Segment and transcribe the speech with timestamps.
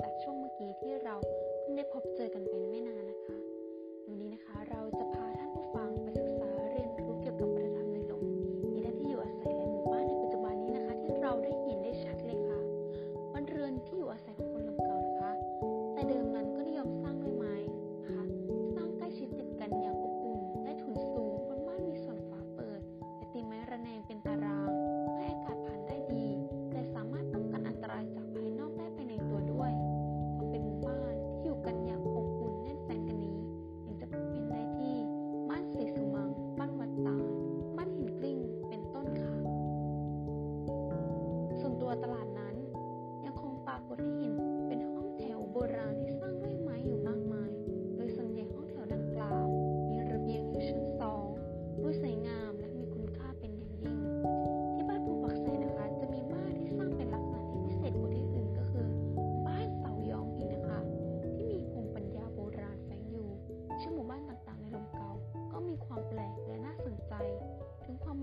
[0.00, 0.37] that's so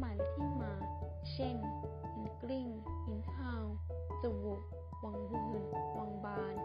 [0.04, 0.74] มันที่มา
[1.32, 1.56] เช่น
[2.16, 2.68] อินกลิ้ง
[3.06, 3.66] หินหาว
[4.22, 4.62] จวุก
[5.04, 5.62] วังบืน
[5.98, 6.56] วังบาน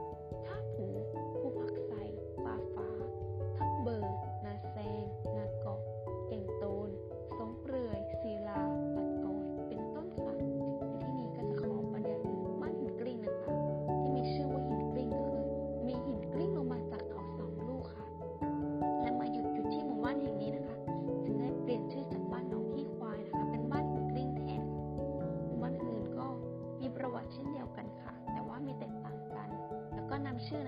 [30.44, 30.58] เชื่